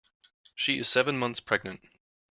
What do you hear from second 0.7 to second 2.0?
is seven months pregnant.